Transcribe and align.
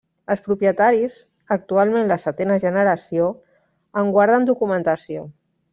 Els 0.35 0.39
propietaris, 0.45 1.17
actualment 1.57 2.09
la 2.13 2.19
setena 2.25 2.57
generació, 2.65 3.31
en 4.03 4.13
guarden 4.19 4.49
documentació. 4.53 5.29